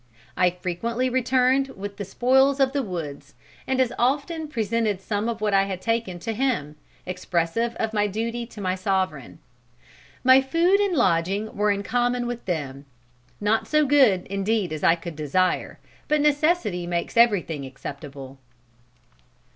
[0.35, 3.35] I frequently returned with the spoils of the woods,
[3.67, 8.07] and as often presented some of what I had taken to him, expressive of my
[8.07, 9.37] duty to my sovereign.
[10.23, 12.85] My food and lodging were in common with them.
[13.39, 15.77] Not so good, indeed, as I could desire,
[16.07, 18.39] but necessity makes everything acceptable."